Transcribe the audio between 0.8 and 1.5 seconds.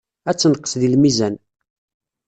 deg lmizan.